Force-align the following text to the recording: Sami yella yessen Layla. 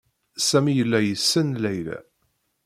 Sami 0.47 0.73
yella 0.77 0.99
yessen 1.07 1.49
Layla. 1.63 1.97